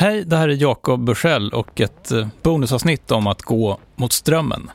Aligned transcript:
Hej, 0.00 0.24
det 0.24 0.36
här 0.36 0.48
är 0.48 0.62
Jakob 0.62 1.04
Bursell 1.04 1.50
och 1.50 1.80
ett 1.80 2.12
eh, 2.12 2.26
bonusavsnitt 2.42 3.10
om 3.10 3.26
att 3.26 3.42
gå 3.42 3.78
mot 3.96 4.12
strömmen. 4.12 4.70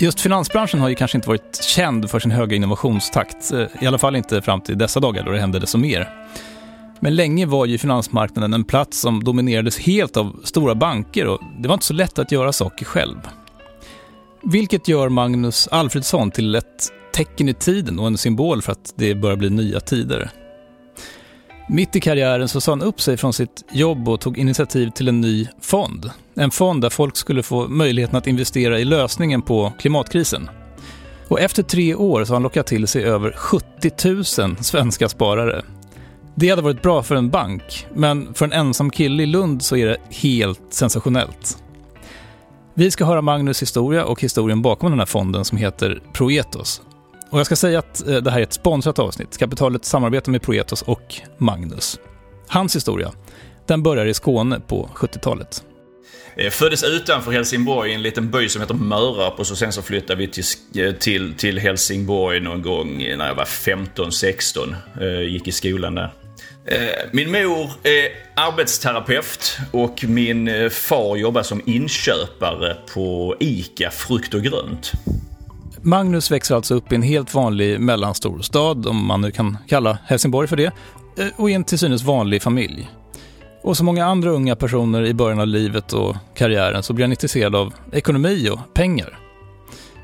Just 0.00 0.20
finansbranschen 0.20 0.80
har 0.80 0.88
ju 0.88 0.94
kanske 0.94 1.18
inte 1.18 1.28
varit 1.28 1.64
känd 1.64 2.10
för 2.10 2.18
sin 2.18 2.30
höga 2.30 2.56
innovationstakt, 2.56 3.52
eh, 3.52 3.66
i 3.80 3.86
alla 3.86 3.98
fall 3.98 4.16
inte 4.16 4.42
fram 4.42 4.60
till 4.60 4.78
dessa 4.78 5.00
dagar 5.00 5.24
då 5.24 5.30
det 5.30 5.40
hände 5.40 5.58
desto 5.58 5.78
mer. 5.78 6.08
Men 7.00 7.16
länge 7.16 7.46
var 7.46 7.66
ju 7.66 7.78
finansmarknaden 7.78 8.54
en 8.54 8.64
plats 8.64 9.00
som 9.00 9.24
dominerades 9.24 9.78
helt 9.78 10.16
av 10.16 10.40
stora 10.44 10.74
banker 10.74 11.26
och 11.26 11.40
det 11.58 11.68
var 11.68 11.74
inte 11.74 11.86
så 11.86 11.94
lätt 11.94 12.18
att 12.18 12.32
göra 12.32 12.52
saker 12.52 12.84
själv. 12.84 13.18
Vilket 14.48 14.88
gör 14.88 15.08
Magnus 15.08 15.68
Alfredsson 15.68 16.30
till 16.30 16.54
ett 16.54 16.92
tecken 17.14 17.48
i 17.48 17.54
tiden 17.54 17.98
och 17.98 18.06
en 18.06 18.18
symbol 18.18 18.62
för 18.62 18.72
att 18.72 18.94
det 18.96 19.14
börjar 19.14 19.36
bli 19.36 19.50
nya 19.50 19.80
tider. 19.80 20.30
Mitt 21.68 21.96
i 21.96 22.00
karriären 22.00 22.48
så 22.48 22.60
sa 22.60 22.72
han 22.72 22.82
upp 22.82 23.00
sig 23.00 23.16
från 23.16 23.32
sitt 23.32 23.64
jobb 23.72 24.08
och 24.08 24.20
tog 24.20 24.38
initiativ 24.38 24.90
till 24.90 25.08
en 25.08 25.20
ny 25.20 25.48
fond. 25.60 26.10
En 26.34 26.50
fond 26.50 26.82
där 26.82 26.90
folk 26.90 27.16
skulle 27.16 27.42
få 27.42 27.68
möjligheten 27.68 28.16
att 28.16 28.26
investera 28.26 28.80
i 28.80 28.84
lösningen 28.84 29.42
på 29.42 29.72
klimatkrisen. 29.78 30.50
Och 31.28 31.40
efter 31.40 31.62
tre 31.62 31.94
år 31.94 32.24
så 32.24 32.32
har 32.32 32.36
han 32.36 32.42
lockat 32.42 32.66
till 32.66 32.86
sig 32.86 33.04
över 33.04 33.32
70 33.32 34.42
000 34.42 34.56
svenska 34.56 35.08
sparare. 35.08 35.62
Det 36.34 36.48
hade 36.48 36.62
varit 36.62 36.82
bra 36.82 37.02
för 37.02 37.14
en 37.14 37.30
bank, 37.30 37.86
men 37.94 38.34
för 38.34 38.44
en 38.44 38.52
ensam 38.52 38.90
kille 38.90 39.22
i 39.22 39.26
Lund 39.26 39.62
så 39.62 39.76
är 39.76 39.86
det 39.86 39.96
helt 40.10 40.62
sensationellt. 40.70 41.58
Vi 42.78 42.90
ska 42.90 43.04
höra 43.04 43.22
Magnus 43.22 43.62
historia 43.62 44.04
och 44.04 44.22
historien 44.22 44.62
bakom 44.62 44.90
den 44.90 44.98
här 44.98 45.06
fonden 45.06 45.44
som 45.44 45.58
heter 45.58 46.02
Proetos. 46.12 46.82
Och 47.30 47.38
jag 47.38 47.46
ska 47.46 47.56
säga 47.56 47.78
att 47.78 48.08
eh, 48.08 48.16
det 48.16 48.30
här 48.30 48.38
är 48.38 48.42
ett 48.42 48.52
sponsrat 48.52 48.98
avsnitt. 48.98 49.38
Kapitalet 49.38 49.84
samarbetar 49.84 50.32
med 50.32 50.42
Proetos 50.42 50.82
och 50.82 51.14
Magnus. 51.38 52.00
Hans 52.48 52.76
historia, 52.76 53.12
den 53.66 53.82
börjar 53.82 54.06
i 54.06 54.14
Skåne 54.14 54.60
på 54.60 54.90
70-talet. 54.94 55.64
Jag 56.36 56.46
eh, 56.46 56.50
föddes 56.50 56.84
utanför 56.84 57.32
Helsingborg 57.32 57.90
i 57.90 57.94
en 57.94 58.02
liten 58.02 58.30
by 58.30 58.48
som 58.48 58.60
heter 58.60 58.74
Mörarp 58.74 59.38
och 59.38 59.46
så 59.46 59.56
sen 59.56 59.72
så 59.72 59.82
flyttade 59.82 60.18
vi 60.18 60.28
till, 60.28 60.44
eh, 60.84 60.92
till, 60.92 61.34
till 61.34 61.58
Helsingborg 61.58 62.40
någon 62.40 62.62
gång 62.62 62.98
när 62.98 63.26
jag 63.26 63.34
var 63.34 63.44
15-16. 63.44 65.22
Gick 65.22 65.48
i 65.48 65.52
skolan 65.52 65.94
där. 65.94 66.12
Eh, 66.68 66.78
min 67.12 67.32
mor 67.32 67.70
är 67.82 68.08
arbetsterapeut 68.34 69.58
och 69.72 70.04
min 70.08 70.48
eh, 70.48 70.68
far 70.68 71.16
jobbar 71.16 71.42
som 71.42 71.62
inköpare 71.66 72.76
på 72.94 73.36
ICA 73.40 73.90
Frukt 73.90 74.34
och 74.34 74.42
Grönt. 74.42 74.92
Magnus 75.82 76.30
växer 76.30 76.54
alltså 76.54 76.74
upp 76.74 76.92
i 76.92 76.94
en 76.94 77.02
helt 77.02 77.34
vanlig 77.34 77.80
mellanstor 77.80 78.40
stad, 78.42 78.86
om 78.86 79.06
man 79.06 79.20
nu 79.20 79.30
kan 79.30 79.58
kalla 79.68 79.98
Helsingborg 80.04 80.48
för 80.48 80.56
det, 80.56 80.72
eh, 81.18 81.26
och 81.36 81.50
i 81.50 81.52
en 81.52 81.64
till 81.64 81.78
synes 81.78 82.02
vanlig 82.02 82.42
familj. 82.42 82.90
Och 83.62 83.76
som 83.76 83.86
många 83.86 84.06
andra 84.06 84.30
unga 84.30 84.56
personer 84.56 85.06
i 85.06 85.14
början 85.14 85.40
av 85.40 85.46
livet 85.46 85.92
och 85.92 86.16
karriären 86.36 86.82
så 86.82 86.92
blir 86.92 87.04
han 87.04 87.12
intresserad 87.12 87.56
av 87.56 87.74
ekonomi 87.92 88.48
och 88.50 88.74
pengar. 88.74 89.18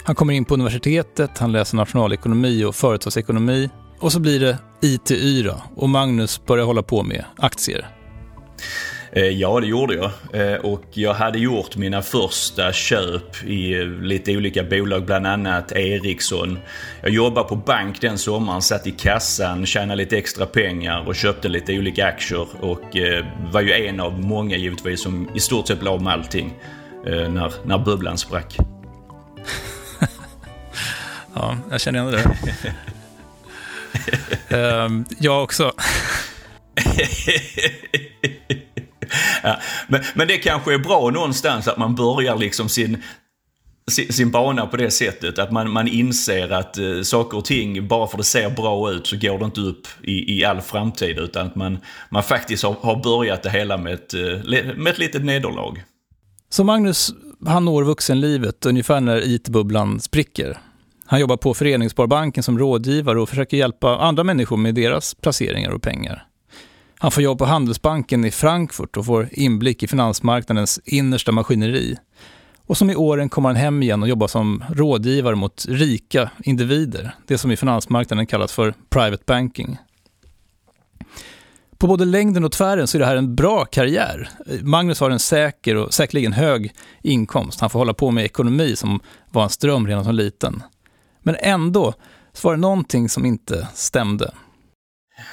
Han 0.04 0.14
kommer 0.14 0.34
in 0.34 0.44
på 0.44 0.54
universitetet, 0.54 1.38
han 1.38 1.52
läser 1.52 1.76
nationalekonomi 1.76 2.64
och 2.64 2.74
företagsekonomi 2.74 3.70
och 3.98 4.12
så 4.12 4.20
blir 4.20 4.40
det 4.40 4.58
IT-yra 4.82 5.62
och 5.76 5.88
Magnus 5.88 6.46
börjar 6.46 6.64
hålla 6.64 6.82
på 6.82 7.02
med 7.02 7.24
aktier. 7.36 7.88
Eh, 9.12 9.28
ja, 9.28 9.60
det 9.60 9.66
gjorde 9.66 9.94
jag. 9.94 10.10
Eh, 10.32 10.56
och 10.60 10.84
jag 10.90 11.14
hade 11.14 11.38
gjort 11.38 11.76
mina 11.76 12.02
första 12.02 12.72
köp 12.72 13.44
i 13.44 13.80
eh, 13.80 13.86
lite 13.86 14.36
olika 14.36 14.64
bolag, 14.64 15.04
bland 15.04 15.26
annat 15.26 15.72
Ericsson. 15.72 16.58
Jag 17.02 17.10
jobbade 17.10 17.48
på 17.48 17.56
bank 17.56 18.00
den 18.00 18.18
sommaren, 18.18 18.62
satt 18.62 18.86
i 18.86 18.90
kassan, 18.90 19.66
tjänade 19.66 19.96
lite 19.96 20.18
extra 20.18 20.46
pengar 20.46 21.08
och 21.08 21.14
köpte 21.14 21.48
lite 21.48 21.78
olika 21.78 22.06
aktier. 22.06 22.46
Och 22.60 22.96
var 23.52 23.60
ju 23.60 23.72
en 23.72 24.00
av 24.00 24.20
många 24.20 24.56
givetvis 24.56 25.02
som 25.02 25.28
i 25.34 25.40
stort 25.40 25.68
sett 25.68 25.82
la 25.82 25.90
om 25.90 26.06
allting 26.06 26.54
när, 27.04 27.66
när 27.66 27.78
bubblan 27.78 28.18
sprack. 28.18 28.56
ja, 31.34 31.56
jag 31.70 31.80
känner 31.80 32.08
igen 32.08 32.12
det. 32.62 32.74
Ehm, 34.48 35.04
jag 35.18 35.42
också. 35.42 35.72
ja, 39.42 39.58
men, 39.88 40.00
men 40.14 40.28
det 40.28 40.38
kanske 40.38 40.74
är 40.74 40.78
bra 40.78 41.10
någonstans 41.10 41.68
att 41.68 41.78
man 41.78 41.94
börjar 41.94 42.36
liksom 42.36 42.68
sin, 42.68 43.02
sin, 43.90 44.12
sin 44.12 44.30
bana 44.30 44.66
på 44.66 44.76
det 44.76 44.90
sättet. 44.90 45.38
Att 45.38 45.52
man, 45.52 45.70
man 45.70 45.88
inser 45.88 46.50
att 46.50 46.78
uh, 46.78 47.02
saker 47.02 47.38
och 47.38 47.44
ting, 47.44 47.88
bara 47.88 48.06
för 48.06 48.14
att 48.14 48.18
det 48.18 48.24
ser 48.24 48.50
bra 48.50 48.90
ut 48.90 49.06
så 49.06 49.16
går 49.16 49.38
det 49.38 49.44
inte 49.44 49.60
upp 49.60 49.86
i, 50.02 50.38
i 50.38 50.44
all 50.44 50.60
framtid. 50.60 51.18
Utan 51.18 51.46
att 51.46 51.54
man, 51.54 51.78
man 52.10 52.22
faktiskt 52.22 52.62
har, 52.62 52.76
har 52.80 53.02
börjat 53.02 53.42
det 53.42 53.50
hela 53.50 53.76
med 53.76 53.94
ett, 53.94 54.14
uh, 54.14 54.44
med 54.76 54.86
ett 54.86 54.98
litet 54.98 55.24
nederlag. 55.24 55.84
Så 56.50 56.64
Magnus, 56.64 57.12
han 57.46 57.64
når 57.64 57.82
vuxenlivet 57.84 58.66
ungefär 58.66 59.00
när 59.00 59.28
IT-bubblan 59.28 60.00
spricker. 60.00 60.58
Han 61.06 61.20
jobbar 61.20 61.36
på 61.36 61.54
Föreningssparbanken 61.54 62.42
som 62.42 62.58
rådgivare 62.58 63.20
och 63.20 63.28
försöker 63.28 63.56
hjälpa 63.56 63.96
andra 63.98 64.24
människor 64.24 64.56
med 64.56 64.74
deras 64.74 65.14
placeringar 65.14 65.70
och 65.70 65.82
pengar. 65.82 66.26
Han 66.98 67.10
får 67.10 67.22
jobb 67.22 67.38
på 67.38 67.44
Handelsbanken 67.44 68.24
i 68.24 68.30
Frankfurt 68.30 68.96
och 68.96 69.06
får 69.06 69.28
inblick 69.32 69.82
i 69.82 69.86
finansmarknadens 69.86 70.80
innersta 70.84 71.32
maskineri. 71.32 71.96
Och 72.66 72.76
som 72.76 72.90
i 72.90 72.96
åren 72.96 73.28
kommer 73.28 73.48
han 73.48 73.56
hem 73.56 73.82
igen 73.82 74.02
och 74.02 74.08
jobbar 74.08 74.26
som 74.26 74.64
rådgivare 74.74 75.34
mot 75.34 75.66
rika 75.68 76.30
individer. 76.44 77.14
Det 77.26 77.38
som 77.38 77.50
i 77.50 77.56
finansmarknaden 77.56 78.26
kallas 78.26 78.52
för 78.52 78.74
private 78.90 79.22
banking. 79.26 79.78
På 81.78 81.86
både 81.86 82.04
längden 82.04 82.44
och 82.44 82.52
tvären 82.52 82.86
så 82.86 82.98
är 82.98 83.00
det 83.00 83.06
här 83.06 83.16
en 83.16 83.34
bra 83.34 83.64
karriär. 83.64 84.28
Magnus 84.62 85.00
har 85.00 85.10
en 85.10 85.18
säker 85.18 85.76
och 85.76 85.94
säkerligen 85.94 86.32
hög 86.32 86.72
inkomst. 87.02 87.60
Han 87.60 87.70
får 87.70 87.78
hålla 87.78 87.94
på 87.94 88.10
med 88.10 88.24
ekonomi 88.24 88.76
som 88.76 89.00
var 89.30 89.42
hans 89.42 89.58
dröm 89.58 89.86
redan 89.86 90.04
som 90.04 90.14
liten. 90.14 90.62
Men 91.22 91.36
ändå 91.40 91.94
så 92.32 92.48
var 92.48 92.54
det 92.54 92.60
någonting 92.60 93.08
som 93.08 93.26
inte 93.26 93.68
stämde. 93.74 94.32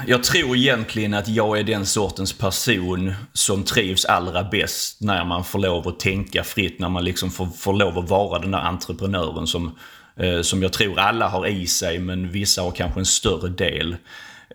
Jag 0.07 0.23
tror 0.23 0.55
egentligen 0.57 1.13
att 1.13 1.27
jag 1.27 1.59
är 1.59 1.63
den 1.63 1.85
sortens 1.85 2.33
person 2.33 3.13
som 3.33 3.63
trivs 3.63 4.05
allra 4.05 4.44
bäst 4.44 5.01
när 5.01 5.25
man 5.25 5.44
får 5.44 5.59
lov 5.59 5.88
att 5.88 6.00
tänka 6.00 6.44
fritt, 6.44 6.79
när 6.79 6.89
man 6.89 7.03
liksom 7.03 7.31
får, 7.31 7.45
får 7.45 7.73
lov 7.73 7.97
att 7.97 8.09
vara 8.09 8.39
den 8.39 8.51
där 8.51 8.59
entreprenören 8.59 9.47
som, 9.47 9.77
eh, 10.17 10.41
som 10.41 10.61
jag 10.63 10.73
tror 10.73 11.00
alla 11.00 11.27
har 11.27 11.47
i 11.47 11.67
sig, 11.67 12.00
men 12.00 12.29
vissa 12.29 12.61
har 12.61 12.71
kanske 12.71 13.00
en 13.00 13.06
större 13.06 13.50
del. 13.50 13.95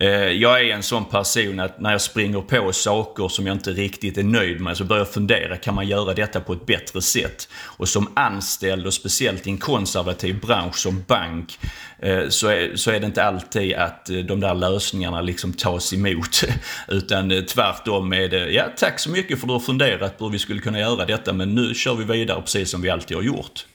Eh, 0.01 0.09
jag 0.09 0.61
är 0.61 0.75
en 0.75 0.83
sån 0.83 1.05
person 1.05 1.59
att 1.59 1.79
när 1.79 1.91
jag 1.91 2.01
springer 2.01 2.41
på 2.41 2.73
saker 2.73 3.27
som 3.27 3.47
jag 3.47 3.55
inte 3.55 3.71
riktigt 3.71 4.17
är 4.17 4.23
nöjd 4.23 4.61
med 4.61 4.77
så 4.77 4.83
börjar 4.83 4.99
jag 4.99 5.13
fundera, 5.13 5.57
kan 5.57 5.75
man 5.75 5.87
göra 5.87 6.13
detta 6.13 6.39
på 6.39 6.53
ett 6.53 6.65
bättre 6.65 7.01
sätt? 7.01 7.49
Och 7.63 7.89
som 7.89 8.07
anställd 8.13 8.85
och 8.87 8.93
speciellt 8.93 9.47
i 9.47 9.49
en 9.49 9.57
konservativ 9.57 10.39
bransch 10.39 10.75
som 10.75 11.03
bank 11.07 11.59
eh, 11.99 12.27
så 12.29 12.47
är, 12.47 12.75
så 12.75 12.91
är 12.91 12.99
det 12.99 13.05
inte 13.05 13.23
alltid 13.23 13.73
att 13.73 14.09
eh, 14.09 14.17
de 14.17 14.39
där 14.39 14.55
lösningarna 14.55 15.21
liksom 15.21 15.53
tas 15.53 15.93
emot. 15.93 16.43
Utan 16.87 17.45
tvärtom 17.45 18.13
är 18.13 18.29
det, 18.29 18.51
ja 18.51 18.65
tack 18.77 18.99
så 18.99 19.09
mycket 19.09 19.39
för 19.39 19.45
att 19.45 19.49
du 19.49 19.53
har 19.53 19.59
funderat 19.59 20.17
på 20.17 20.25
hur 20.25 20.31
vi 20.31 20.39
skulle 20.39 20.61
kunna 20.61 20.79
göra 20.79 21.05
detta 21.05 21.33
men 21.33 21.55
nu 21.55 21.73
kör 21.73 21.95
vi 21.95 22.03
vidare 22.03 22.41
precis 22.41 22.69
som 22.71 22.81
vi 22.81 22.89
alltid 22.89 23.17
har 23.17 23.23
gjort. 23.23 23.65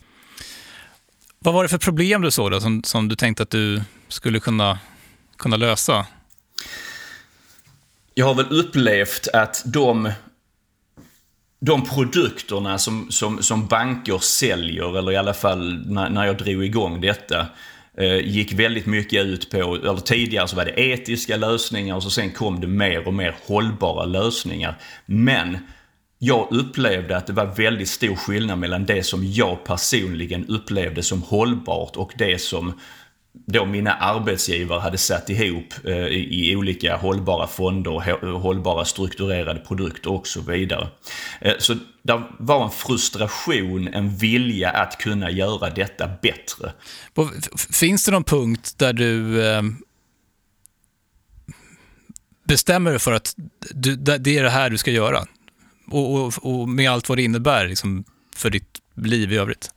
Vad 1.38 1.54
var 1.54 1.62
det 1.62 1.69
för 1.69 1.78
problem 1.78 2.22
du 2.22 2.30
såg 2.30 2.50
då 2.50 2.60
som, 2.60 2.82
som 2.82 3.09
du 3.09 3.16
tänkte 3.16 3.42
att 3.42 3.50
du 3.50 3.82
skulle 4.09 4.41
kunna 4.41 4.78
kunna 5.41 5.56
lösa? 5.56 6.06
Jag 8.15 8.27
har 8.27 8.34
väl 8.34 8.47
upplevt 8.51 9.28
att 9.33 9.62
de, 9.67 10.12
de 11.61 11.84
produkterna 11.84 12.78
som, 12.78 13.11
som, 13.11 13.43
som 13.43 13.67
banker 13.67 14.19
säljer, 14.19 14.99
eller 14.99 15.12
i 15.12 15.17
alla 15.17 15.34
fall 15.34 15.84
när, 15.87 16.11
när 16.11 16.27
jag 16.27 16.39
drog 16.39 16.65
igång 16.65 17.01
detta, 17.01 17.47
eh, 17.97 18.16
gick 18.16 18.53
väldigt 18.53 18.87
mycket 18.87 19.25
ut 19.25 19.51
på, 19.51 19.57
eller 19.57 20.01
tidigare 20.01 20.48
så 20.48 20.57
var 20.57 20.65
det 20.65 20.81
etiska 20.81 21.37
lösningar 21.37 21.97
och 21.97 22.03
så 22.03 22.10
sen 22.10 22.31
kom 22.31 22.60
det 22.60 22.66
mer 22.66 23.07
och 23.07 23.15
mer 23.15 23.36
hållbara 23.47 24.04
lösningar. 24.04 24.78
Men 25.07 25.59
jag 26.19 26.48
upplevde 26.51 27.16
att 27.16 27.27
det 27.27 27.33
var 27.33 27.47
väldigt 27.47 27.89
stor 27.89 28.15
skillnad 28.15 28.59
mellan 28.59 28.86
det 28.86 29.03
som 29.03 29.25
jag 29.25 29.65
personligen 29.65 30.47
upplevde 30.47 31.03
som 31.03 31.22
hållbart 31.22 31.97
och 31.97 32.13
det 32.19 32.41
som 32.41 32.81
då 33.32 33.65
mina 33.66 33.94
arbetsgivare 33.94 34.80
hade 34.80 34.98
satt 34.98 35.30
ihop 35.30 35.74
eh, 35.84 36.06
i, 36.06 36.56
olika 36.56 36.97
hållbara 36.97 37.47
fonder, 37.47 38.32
hållbara 38.38 38.84
strukturerade 38.84 39.60
produkter 39.60 40.12
och 40.12 40.27
så 40.27 40.41
vidare. 40.41 40.88
Eh, 41.41 41.54
så 41.59 41.74
det 42.03 42.22
var 42.38 42.65
en 42.65 42.71
frustration, 42.71 43.88
en 43.88 44.16
vilja 44.16 44.71
att 44.71 44.98
kunna 44.98 45.30
göra 45.30 45.71
detta 45.71 46.10
bättre. 46.22 46.72
Finns 47.72 48.04
det 48.04 48.12
någon 48.12 48.24
punkt 48.24 48.74
där 48.77 48.92
du 48.92 49.47
eh, 49.47 49.62
bestämmer 52.44 52.91
dig 52.91 53.00
för 53.00 53.12
att 53.12 53.34
du, 53.71 53.97
det 53.97 54.38
är 54.38 54.42
det 54.42 54.50
här 54.50 54.71
du 54.71 54.78
ska 54.78 54.91
göra? 54.91 55.24
Och, 55.91 56.15
och, 56.15 56.33
och 56.42 56.68
med 56.68 56.91
allt 56.91 57.09
vad 57.09 57.18
det 57.18 57.22
innebär 57.22 57.68
liksom, 57.68 58.04
för 58.36 58.50
ditt 58.50 58.78
liv 58.97 59.33
i 59.33 59.36
övrigt? 59.36 59.71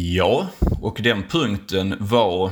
Ja, 0.00 0.48
och 0.80 0.98
den 1.02 1.22
punkten 1.22 1.94
var 2.00 2.50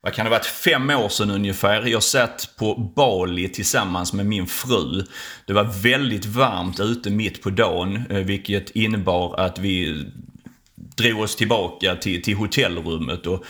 vad 0.00 0.14
kan 0.14 0.24
det 0.24 0.30
varit, 0.30 0.46
fem 0.46 0.90
år 0.90 1.08
sedan 1.08 1.30
ungefär. 1.30 1.86
Jag 1.86 2.02
satt 2.02 2.54
på 2.58 2.92
Bali 2.96 3.48
tillsammans 3.48 4.12
med 4.12 4.26
min 4.26 4.46
fru. 4.46 5.04
Det 5.46 5.52
var 5.52 5.82
väldigt 5.82 6.26
varmt 6.26 6.80
ute 6.80 7.10
mitt 7.10 7.42
på 7.42 7.50
dagen, 7.50 8.02
eh, 8.10 8.18
vilket 8.18 8.70
innebar 8.70 9.40
att 9.40 9.58
vi 9.58 10.06
drog 10.74 11.20
oss 11.20 11.36
tillbaka 11.36 11.96
till, 11.96 12.22
till 12.22 12.36
hotellrummet 12.36 13.26
och 13.26 13.44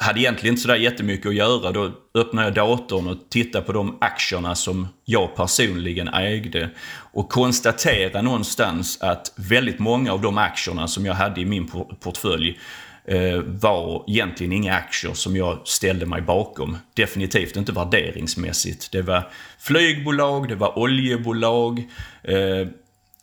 hade 0.00 0.20
egentligen 0.20 0.52
inte 0.52 0.62
sådär 0.62 0.76
jättemycket 0.76 1.26
att 1.26 1.34
göra. 1.34 1.72
Då 1.72 1.92
öppnade 2.14 2.46
jag 2.46 2.54
datorn 2.54 3.06
och 3.06 3.16
tittade 3.30 3.64
på 3.64 3.72
de 3.72 3.98
aktierna 4.00 4.54
som 4.54 4.88
jag 5.04 5.36
personligen 5.36 6.08
ägde. 6.08 6.70
Och 7.12 7.28
konstaterade 7.28 8.22
någonstans 8.22 8.98
att 9.00 9.32
väldigt 9.36 9.78
många 9.78 10.12
av 10.12 10.20
de 10.20 10.38
aktierna 10.38 10.88
som 10.88 11.06
jag 11.06 11.14
hade 11.14 11.40
i 11.40 11.44
min 11.44 11.70
portfölj 12.00 12.58
eh, 13.04 13.38
var 13.46 14.04
egentligen 14.08 14.52
inga 14.52 14.74
aktier 14.74 15.12
som 15.12 15.36
jag 15.36 15.60
ställde 15.64 16.06
mig 16.06 16.22
bakom. 16.22 16.78
Definitivt 16.94 17.56
inte 17.56 17.72
värderingsmässigt. 17.72 18.92
Det 18.92 19.02
var 19.02 19.30
flygbolag, 19.58 20.48
det 20.48 20.54
var 20.54 20.78
oljebolag, 20.78 21.78
eh, 22.22 22.68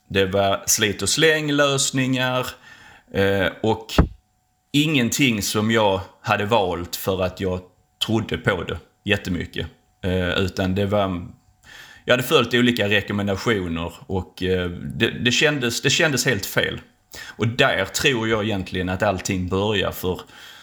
det 0.09 0.25
var 0.25 0.63
slit 0.65 1.01
och 1.01 1.09
släng-lösningar 1.09 2.47
eh, 3.13 3.47
och 3.63 3.94
ingenting 4.83 5.41
som 5.41 5.71
jag 5.71 6.01
hade 6.21 6.45
valt 6.45 6.95
för 6.95 7.24
att 7.24 7.39
jag 7.39 7.62
trodde 8.06 8.38
på 8.38 8.63
det 8.63 8.77
jättemycket. 9.03 9.68
Eh, 10.03 10.29
utan 10.29 10.75
det 10.75 10.85
var... 10.85 11.27
Jag 12.06 12.13
hade 12.13 12.24
följt 12.24 12.53
olika 12.53 12.89
rekommendationer 12.89 13.94
och 14.07 14.44
eh, 14.44 14.69
det, 14.69 15.09
det, 15.09 15.31
kändes, 15.31 15.81
det 15.81 15.89
kändes 15.89 16.25
helt 16.25 16.45
fel. 16.45 16.81
Och 17.25 17.47
där 17.47 17.85
tror 17.85 18.27
jag 18.27 18.44
egentligen 18.44 18.89
att 18.89 19.03
allting 19.03 19.47
börjar 19.47 19.91
för 19.91 20.21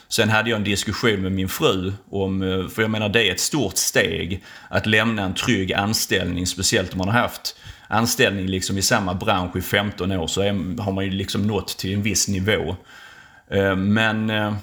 Sen 0.09 0.29
hade 0.29 0.51
jag 0.51 0.57
en 0.57 0.65
diskussion 0.65 1.23
med 1.23 1.33
min 1.33 1.49
fru 1.49 1.93
om, 2.11 2.43
eh, 2.43 2.69
för 2.69 2.83
jag 2.83 2.91
menar 2.91 3.09
det 3.09 3.29
är 3.29 3.33
ett 3.33 3.41
stort 3.41 3.77
steg 3.77 4.45
att 4.69 4.87
lämna 4.87 5.23
en 5.23 5.35
trygg 5.35 5.73
anställning, 5.73 6.47
speciellt 6.47 6.93
om 6.93 6.99
man 6.99 7.09
har 7.09 7.21
haft 7.21 7.57
anställning 7.89 8.47
liksom 8.47 8.79
i 8.79 8.83
samma 8.83 9.15
bransch 9.15 9.57
i 9.57 9.63
15 9.63 10.13
år 10.13 10.27
så 10.27 10.41
är, 10.41 10.83
har 10.83 10.93
man 10.93 11.05
ju 11.05 11.11
liksom 11.11 11.47
nått 11.47 11.79
till 11.79 11.95
en 11.95 12.03
viss 12.03 12.29
nivå. 12.29 12.77
Eh, 13.51 13.77
men 13.77 14.31
eh, 14.31 14.55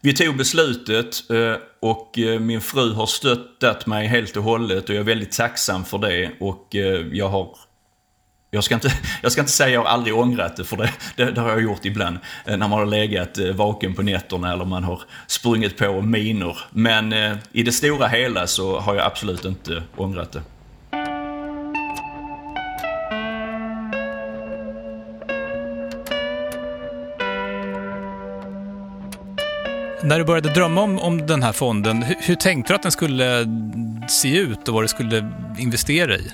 vi 0.00 0.12
tog 0.12 0.36
beslutet 0.36 1.30
eh, 1.30 1.54
och 1.80 2.18
min 2.40 2.60
fru 2.60 2.92
har 2.92 3.06
stöttat 3.06 3.86
mig 3.86 4.06
helt 4.06 4.36
och 4.36 4.42
hållet 4.42 4.88
och 4.88 4.94
jag 4.94 5.00
är 5.00 5.04
väldigt 5.04 5.32
tacksam 5.32 5.84
för 5.84 5.98
det 5.98 6.30
och 6.40 6.68
jag 7.12 7.28
har 7.28 7.56
jag 8.50 8.64
ska, 8.64 8.74
inte, 8.74 8.92
jag 9.22 9.32
ska 9.32 9.40
inte 9.40 9.52
säga 9.52 9.66
att 9.66 9.72
jag 9.72 9.80
har 9.80 9.88
aldrig 9.88 10.16
ångrat 10.16 10.56
det, 10.56 10.64
för 10.64 10.76
det, 10.76 10.92
det, 11.16 11.30
det, 11.30 11.40
har 11.40 11.48
jag 11.48 11.62
gjort 11.62 11.84
ibland. 11.84 12.18
När 12.46 12.56
man 12.56 12.72
har 12.72 12.86
legat 12.86 13.38
vaken 13.38 13.94
på 13.94 14.02
nätterna 14.02 14.52
eller 14.52 14.64
man 14.64 14.84
har 14.84 15.02
sprungit 15.26 15.76
på 15.76 16.00
minor. 16.00 16.58
Men 16.70 17.12
i 17.52 17.62
det 17.62 17.72
stora 17.72 18.06
hela 18.06 18.46
så 18.46 18.80
har 18.80 18.94
jag 18.94 19.06
absolut 19.06 19.44
inte 19.44 19.82
ångrat 19.96 20.32
det. 20.32 20.42
När 30.04 30.18
du 30.18 30.24
började 30.24 30.48
drömma 30.48 30.82
om, 30.82 30.98
om 30.98 31.26
den 31.26 31.42
här 31.42 31.52
fonden, 31.52 32.02
hur, 32.02 32.16
hur 32.20 32.34
tänkte 32.34 32.72
du 32.72 32.74
att 32.74 32.82
den 32.82 32.92
skulle 32.92 33.46
se 34.08 34.36
ut 34.36 34.68
och 34.68 34.74
vad 34.74 34.84
du 34.84 34.88
skulle 34.88 35.32
investera 35.58 36.16
i? 36.16 36.32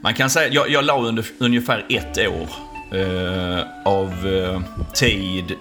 Man 0.00 0.14
kan 0.14 0.30
säga, 0.30 0.52
jag, 0.52 0.70
jag 0.70 0.84
la 0.84 1.00
under 1.00 1.26
ungefär 1.38 1.86
ett 1.88 2.18
år 2.18 2.48
eh, 2.98 3.64
av 3.84 4.26
eh, 4.26 4.60
tid 4.94 5.54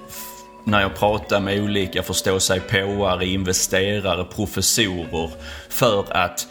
när 0.64 0.82
jag 0.82 0.96
pratade 0.96 1.42
med 1.42 1.64
olika 1.64 2.04
förståsigpåare, 2.04 3.26
investerare, 3.26 4.24
professorer 4.24 5.30
för 5.70 6.06
att 6.14 6.48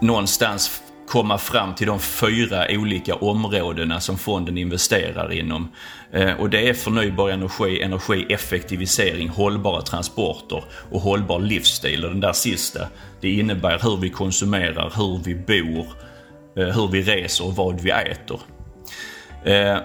någonstans 0.00 0.82
komma 1.12 1.38
fram 1.38 1.74
till 1.74 1.86
de 1.86 2.00
fyra 2.00 2.66
olika 2.70 3.14
områdena 3.14 4.00
som 4.00 4.18
fonden 4.18 4.58
investerar 4.58 5.32
inom. 5.32 5.72
Eh, 6.12 6.32
och 6.32 6.50
det 6.50 6.68
är 6.68 6.74
förnybar 6.74 7.30
energi, 7.30 7.82
energieffektivisering, 7.82 9.28
hållbara 9.28 9.82
transporter 9.82 10.64
och 10.90 11.00
hållbar 11.00 11.40
livsstil. 11.40 12.04
Och 12.04 12.10
den 12.10 12.20
där 12.20 12.32
sista, 12.32 12.88
det 13.20 13.30
innebär 13.30 13.78
hur 13.82 13.96
vi 13.96 14.10
konsumerar, 14.10 14.92
hur 14.96 15.20
vi 15.24 15.34
bor, 15.34 15.86
eh, 16.56 16.74
hur 16.74 16.88
vi 16.88 17.02
reser 17.02 17.46
och 17.46 17.56
vad 17.56 17.80
vi 17.80 17.90
äter. 17.90 18.40
Eh, 19.44 19.78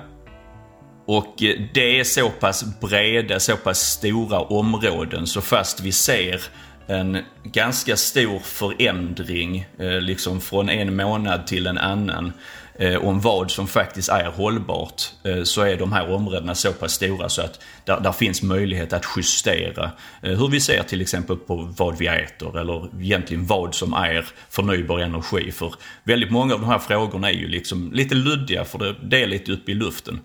och 1.07 1.35
det 1.73 1.99
är 1.99 2.03
så 2.03 2.29
pass 2.29 2.79
breda, 2.79 3.39
så 3.39 3.57
pass 3.57 3.79
stora 3.79 4.39
områden 4.39 5.27
så 5.27 5.41
fast 5.41 5.79
vi 5.79 5.91
ser 5.91 6.41
en 6.87 7.17
ganska 7.43 7.97
stor 7.97 8.39
förändring 8.39 9.67
eh, 9.79 10.01
liksom 10.01 10.41
från 10.41 10.69
en 10.69 10.95
månad 10.95 11.47
till 11.47 11.67
en 11.67 11.77
annan 11.77 12.33
eh, 12.75 13.05
om 13.05 13.21
vad 13.21 13.51
som 13.51 13.67
faktiskt 13.67 14.09
är 14.09 14.25
hållbart 14.25 15.01
eh, 15.23 15.43
så 15.43 15.61
är 15.61 15.77
de 15.77 15.91
här 15.91 16.11
områdena 16.11 16.55
så 16.55 16.73
pass 16.73 16.93
stora 16.93 17.29
så 17.29 17.41
att 17.41 17.59
där, 17.85 17.99
där 17.99 18.11
finns 18.11 18.41
möjlighet 18.41 18.93
att 18.93 19.05
justera 19.17 19.91
hur 20.21 20.47
vi 20.47 20.59
ser 20.59 20.83
till 20.83 21.01
exempel 21.01 21.37
på 21.37 21.55
vad 21.77 21.97
vi 21.97 22.07
äter 22.07 22.59
eller 22.59 23.01
egentligen 23.01 23.45
vad 23.45 23.75
som 23.75 23.93
är 23.93 24.27
förnybar 24.49 24.99
energi. 24.99 25.51
För 25.51 25.73
väldigt 26.03 26.31
många 26.31 26.53
av 26.53 26.61
de 26.61 26.69
här 26.69 26.79
frågorna 26.79 27.29
är 27.29 27.35
ju 27.35 27.47
liksom 27.47 27.91
lite 27.93 28.15
luddiga 28.15 28.65
för 28.65 28.79
det, 28.79 28.95
det 29.03 29.23
är 29.23 29.27
lite 29.27 29.51
uppe 29.51 29.71
i 29.71 29.75
luften. 29.75 30.19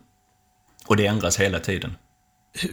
Och 0.87 0.97
det 0.97 1.07
ändras 1.07 1.41
hela 1.41 1.59
tiden. 1.59 1.95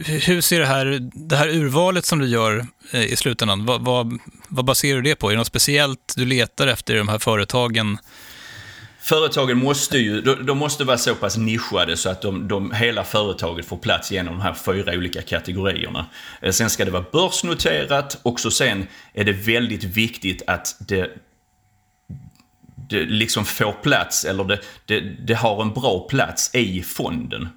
Hur 0.06 0.40
ser 0.40 0.60
det 0.60 0.66
här, 0.66 1.10
det 1.12 1.36
här 1.36 1.48
urvalet 1.48 2.06
som 2.06 2.18
du 2.18 2.26
gör 2.26 2.66
eh, 2.92 3.04
i 3.04 3.16
slutändan, 3.16 3.66
vad, 3.66 3.84
vad, 3.84 4.18
vad 4.48 4.64
baserar 4.64 4.96
du 4.96 5.02
det 5.02 5.16
på? 5.16 5.28
Är 5.28 5.32
det 5.32 5.38
något 5.38 5.46
speciellt 5.46 6.14
du 6.16 6.26
letar 6.26 6.66
efter 6.66 6.94
i 6.94 6.98
de 6.98 7.08
här 7.08 7.18
företagen? 7.18 7.98
Företagen 9.00 9.58
måste 9.58 9.98
ju, 9.98 10.20
de 10.20 10.58
måste 10.58 10.84
vara 10.84 10.98
så 10.98 11.14
pass 11.14 11.36
nischade 11.36 11.96
så 11.96 12.10
att 12.10 12.22
de, 12.22 12.48
de, 12.48 12.72
hela 12.72 13.04
företaget 13.04 13.66
får 13.66 13.76
plats 13.76 14.12
genom 14.12 14.34
de 14.34 14.40
här 14.40 14.54
fyra 14.54 14.92
olika 14.92 15.22
kategorierna. 15.22 16.06
Eh, 16.42 16.52
sen 16.52 16.70
ska 16.70 16.84
det 16.84 16.90
vara 16.90 17.04
börsnoterat 17.12 18.20
och 18.22 18.40
så 18.40 18.50
sen 18.50 18.86
är 19.12 19.24
det 19.24 19.32
väldigt 19.32 19.84
viktigt 19.84 20.42
att 20.46 20.76
det, 20.78 21.10
det 22.88 23.04
liksom 23.04 23.44
får 23.44 23.72
plats, 23.72 24.24
eller 24.24 24.44
det, 24.44 24.60
det, 24.86 25.00
det 25.00 25.34
har 25.34 25.62
en 25.62 25.72
bra 25.72 26.06
plats 26.08 26.54
i 26.54 26.82
fonden. 26.82 27.48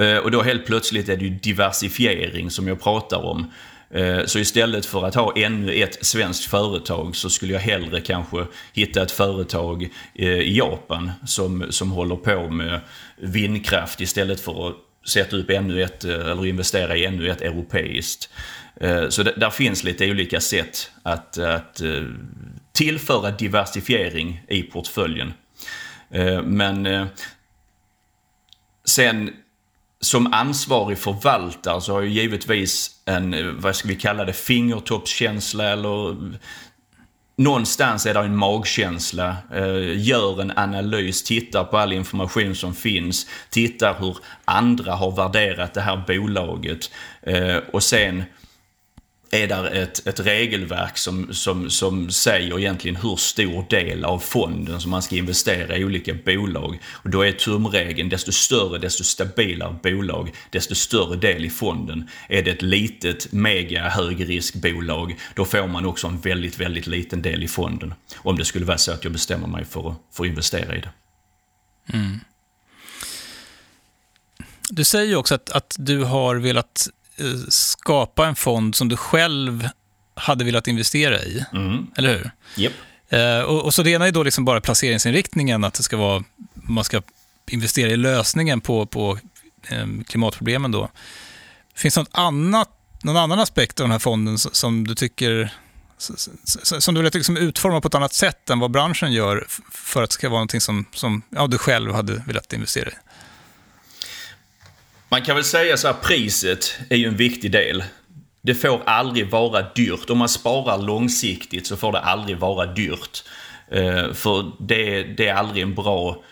Eh, 0.00 0.16
och 0.16 0.30
då 0.30 0.42
helt 0.42 0.66
plötsligt 0.66 1.08
är 1.08 1.16
det 1.16 1.24
ju 1.24 1.30
diversifiering 1.30 2.50
som 2.50 2.68
jag 2.68 2.82
pratar 2.82 3.24
om. 3.24 3.52
Eh, 3.90 4.24
så 4.24 4.38
istället 4.38 4.86
för 4.86 5.04
att 5.06 5.14
ha 5.14 5.32
ännu 5.36 5.72
ett 5.72 6.06
svenskt 6.06 6.44
företag 6.44 7.16
så 7.16 7.30
skulle 7.30 7.52
jag 7.52 7.60
hellre 7.60 8.00
kanske 8.00 8.46
hitta 8.72 9.02
ett 9.02 9.10
företag 9.10 9.88
eh, 10.14 10.28
i 10.28 10.56
Japan 10.56 11.10
som, 11.26 11.66
som 11.70 11.90
håller 11.90 12.16
på 12.16 12.50
med 12.50 12.80
vindkraft 13.16 14.00
istället 14.00 14.40
för 14.40 14.68
att 14.68 14.74
sätta 15.06 15.36
upp 15.36 15.50
ännu 15.50 15.82
ett, 15.82 16.04
eller 16.04 16.46
investera 16.46 16.96
i 16.96 17.04
ännu 17.04 17.30
ett 17.30 17.40
europeiskt. 17.40 18.30
Så 19.08 19.22
det, 19.22 19.32
där 19.36 19.50
finns 19.50 19.84
lite 19.84 20.10
olika 20.10 20.40
sätt 20.40 20.90
att, 21.02 21.38
att 21.38 21.82
tillföra 22.72 23.30
diversifiering 23.30 24.42
i 24.48 24.62
portföljen. 24.62 25.32
Men 26.44 27.08
sen 28.84 29.30
som 30.04 30.32
ansvarig 30.32 30.98
förvaltare 30.98 31.80
så 31.80 31.92
har 31.92 32.02
jag 32.02 32.10
givetvis 32.10 32.90
en, 33.04 33.34
eh, 33.34 33.46
vad 33.46 33.76
ska 33.76 33.88
vi 33.88 33.96
kalla 33.96 34.24
det, 34.24 34.32
fingertoppskänsla 34.32 35.64
eller 35.64 36.16
Någonstans 37.36 38.06
är 38.06 38.14
det 38.14 38.20
en 38.20 38.36
magkänsla. 38.36 39.36
Eh, 39.54 40.06
gör 40.06 40.40
en 40.40 40.52
analys, 40.58 41.22
tittar 41.22 41.64
på 41.64 41.78
all 41.78 41.92
information 41.92 42.54
som 42.54 42.74
finns, 42.74 43.26
tittar 43.50 43.96
hur 44.00 44.16
andra 44.44 44.92
har 44.92 45.10
värderat 45.10 45.74
det 45.74 45.80
här 45.80 46.04
bolaget 46.06 46.90
eh, 47.22 47.56
och 47.72 47.82
sen 47.82 48.24
är 49.34 49.48
där 49.48 49.64
ett, 49.64 50.06
ett 50.06 50.20
regelverk 50.20 50.98
som, 50.98 51.34
som, 51.34 51.70
som 51.70 52.10
säger 52.10 52.58
egentligen 52.58 52.96
hur 52.96 53.16
stor 53.16 53.66
del 53.70 54.04
av 54.04 54.18
fonden 54.18 54.80
som 54.80 54.90
man 54.90 55.02
ska 55.02 55.16
investera 55.16 55.76
i 55.76 55.84
olika 55.84 56.14
bolag. 56.14 56.78
Och 56.86 57.10
då 57.10 57.22
är 57.22 57.32
tumregeln, 57.32 58.08
desto 58.08 58.32
större, 58.32 58.78
desto 58.78 59.04
stabilare 59.04 59.76
bolag, 59.82 60.34
desto 60.50 60.74
större 60.74 61.16
del 61.16 61.44
i 61.44 61.50
fonden. 61.50 62.08
Är 62.28 62.42
det 62.42 62.50
ett 62.50 62.62
litet, 62.62 63.32
mega 63.32 63.88
högriskbolag, 63.88 65.16
då 65.34 65.44
får 65.44 65.66
man 65.66 65.86
också 65.86 66.06
en 66.06 66.20
väldigt, 66.20 66.60
väldigt 66.60 66.86
liten 66.86 67.22
del 67.22 67.42
i 67.42 67.48
fonden. 67.48 67.94
Om 68.16 68.36
det 68.36 68.44
skulle 68.44 68.64
vara 68.64 68.78
så 68.78 68.92
att 68.92 69.04
jag 69.04 69.12
bestämmer 69.12 69.46
mig 69.46 69.64
för 69.64 69.90
att, 69.90 69.96
för 70.12 70.24
att 70.24 70.28
investera 70.28 70.76
i 70.76 70.80
det. 70.80 70.90
Mm. 71.92 72.20
Du 74.70 74.84
säger 74.84 75.16
också 75.16 75.34
att, 75.34 75.50
att 75.50 75.76
du 75.78 76.04
har 76.04 76.36
velat 76.36 76.88
skapa 77.48 78.26
en 78.26 78.36
fond 78.36 78.74
som 78.74 78.88
du 78.88 78.96
själv 78.96 79.68
hade 80.14 80.44
velat 80.44 80.68
investera 80.68 81.22
i. 81.22 81.44
Mm. 81.52 81.86
Eller 81.96 82.12
hur? 82.12 82.30
Yep. 82.56 82.72
Eh, 83.08 83.40
och, 83.40 83.64
och, 83.64 83.74
så 83.74 83.82
det 83.82 83.90
ena 83.90 84.06
är 84.06 84.12
då 84.12 84.22
liksom 84.22 84.44
bara 84.44 84.60
placeringsinriktningen, 84.60 85.64
att 85.64 85.74
det 85.74 85.82
ska 85.82 85.96
vara, 85.96 86.24
man 86.54 86.84
ska 86.84 87.02
investera 87.50 87.90
i 87.90 87.96
lösningen 87.96 88.60
på, 88.60 88.86
på 88.86 89.18
klimatproblemen 90.06 90.72
då. 90.72 90.88
Finns 91.74 91.94
det 91.94 92.00
något 92.00 92.10
annat, 92.12 92.70
någon 93.02 93.16
annan 93.16 93.40
aspekt 93.40 93.80
av 93.80 93.84
den 93.84 93.92
här 93.92 93.98
fonden 93.98 94.38
som 94.38 94.86
du 94.86 94.94
tycker 94.94 95.52
som 96.62 96.94
du 96.94 97.02
vill 97.02 97.10
liksom 97.14 97.36
utforma 97.36 97.80
på 97.80 97.88
ett 97.88 97.94
annat 97.94 98.14
sätt 98.14 98.50
än 98.50 98.58
vad 98.58 98.70
branschen 98.70 99.12
gör 99.12 99.46
för 99.70 100.02
att 100.02 100.10
det 100.10 100.14
ska 100.14 100.28
vara 100.28 100.38
någonting 100.38 100.60
som, 100.60 100.84
som 100.92 101.22
ja, 101.30 101.46
du 101.46 101.58
själv 101.58 101.94
hade 101.94 102.22
velat 102.26 102.52
investera 102.52 102.90
i? 102.90 102.94
Man 105.14 105.22
kan 105.22 105.34
väl 105.34 105.44
säga 105.44 105.76
så 105.76 105.86
här, 105.86 105.94
priset 105.94 106.78
är 106.90 106.96
ju 106.96 107.06
en 107.06 107.16
viktig 107.16 107.52
del. 107.52 107.84
Det 108.42 108.54
får 108.54 108.82
aldrig 108.86 109.30
vara 109.30 109.62
dyrt. 109.74 110.10
Om 110.10 110.18
man 110.18 110.28
sparar 110.28 110.78
långsiktigt 110.78 111.66
så 111.66 111.76
får 111.76 111.92
det 111.92 111.98
aldrig 111.98 112.38
vara 112.38 112.66
dyrt. 112.66 113.24
Eh, 113.70 114.12
för 114.12 114.52
det, 114.60 115.02
det, 115.02 115.28
är 115.28 115.34
aldrig 115.34 115.62
en 115.62 115.74
bra, 115.74 116.22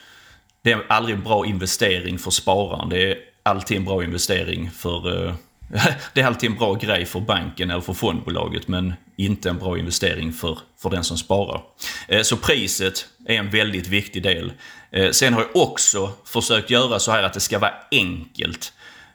det 0.63 0.73
är 0.73 0.83
aldrig 0.89 1.17
en 1.17 1.23
bra 1.23 1.47
investering 1.47 2.19
för 2.19 2.31
spararen. 2.31 2.89
Det 2.89 3.11
är 3.11 3.19
alltid 3.43 3.77
en 3.77 3.85
bra 3.85 4.05
investering 4.05 4.71
för 4.71 5.27
eh, 5.27 5.35
det 6.15 6.21
är 6.21 6.27
alltid 6.27 6.51
en 6.51 6.57
bra 6.57 6.75
grej 6.75 7.05
för 7.05 7.21
banken 7.21 7.71
eller 7.71 7.81
för 7.81 7.93
fondbolaget 7.93 8.69
men 8.69 8.95
inte 9.17 9.51
en 9.51 9.59
bra 9.59 9.79
investering 9.79 10.33
för, 10.33 10.59
för 10.79 10.91
den 10.91 11.05
som 11.05 11.19
sparar. 11.19 11.63
Eh, 12.09 12.23
så 12.23 12.37
priset 12.37 13.07
är 13.27 13.35
en 13.35 13.51
väldigt 13.51 13.87
viktig 13.87 14.23
del. 14.23 14.53
Eh, 14.91 15.11
sen 15.11 15.35
har 15.35 15.41
jag 15.41 15.63
också 15.63 16.13
försökt 16.25 16.71
göra 16.71 16.99
så 16.99 17.13
här 17.13 17.23
att 17.23 17.33
det 17.33 17.41
ska 17.41 17.59
vara 17.59 17.75
enkelt. 17.91 18.73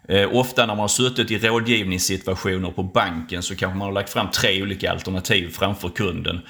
Eh, 0.08 0.36
ofta 0.36 0.66
när 0.66 0.75
man 0.75 0.80
har 0.80 0.88
suttit 0.88 1.32
i 1.32 1.39
rådgivningssituationer 1.39 2.72
på 2.72 2.84
banken 2.84 3.44
så 3.44 3.56
kanske 3.56 3.77
man 3.77 3.86
har 3.86 3.94
lagt 3.94 4.10
fram 4.10 4.32
tre 4.32 4.62
olika 4.62 4.92
alternativ 4.92 5.50
framför 5.50 5.89
kunden. 5.89 6.42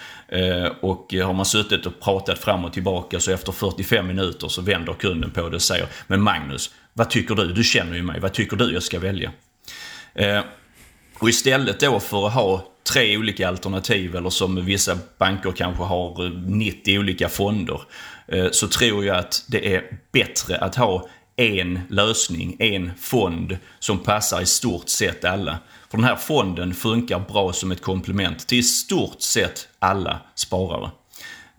Och 0.82 1.14
har 1.14 1.34
man 1.34 1.46
suttit 1.46 1.86
och 1.86 2.00
pratat 2.00 2.40
fram 2.40 2.66
och 2.66 2.74
tillbaka 2.74 3.20
så 3.20 3.32
efter 3.32 3.52
45 3.52 4.08
minuter 4.08 4.48
så 4.48 4.62
vänder 4.62 4.94
kunden 4.94 5.32
på 5.32 5.50
det 5.50 5.56
och 5.56 5.62
säger 5.62 5.88
Men 6.08 6.22
Magnus, 6.22 6.72
vad 6.94 7.10
tycker 7.10 7.36
du? 7.36 7.54
Du 7.54 7.64
känner 7.64 7.96
ju 7.96 8.04
mig. 8.04 8.20
Vad 8.20 8.34
tycker 8.34 8.58
du 8.58 8.74
jag 8.74 8.84
ska 8.84 9.00
välja? 9.00 9.32
Och 11.20 11.30
istället 11.30 11.80
då 11.80 12.00
för 12.00 12.28
att 12.28 12.34
ha 12.34 12.68
tre 12.94 13.18
olika 13.18 13.48
alternativ 13.48 14.16
eller 14.16 14.30
som 14.30 14.66
vissa 14.66 14.98
banker 15.18 15.52
kanske 15.52 15.84
har 15.84 16.26
eh, 16.26 16.32
90 16.32 17.00
olika 17.00 17.30
fonder. 17.30 17.82
Eh, 18.28 18.48
så 18.52 18.68
tror 18.68 19.06
jag 19.06 19.18
att 19.18 19.46
det 19.48 19.76
är 19.76 20.00
bättre 20.12 20.58
att 20.58 20.76
ha 20.76 21.10
en 21.36 21.80
lösning, 21.90 22.56
en 22.60 22.92
fond 23.00 23.58
som 23.80 24.00
passar 24.00 24.42
i 24.42 24.46
stort 24.46 24.90
sett 24.90 25.26
alla. 25.26 25.58
För 25.90 25.98
den 25.98 26.08
här 26.08 26.16
fonden 26.16 26.74
funkar 26.74 27.20
bra 27.20 27.54
som 27.54 27.72
ett 27.72 27.82
komplement 27.82 28.48
till 28.48 28.60
i 28.60 28.64
stort 28.64 29.22
sett 29.22 29.68
alla 29.80 30.20
sparare. 30.36 30.90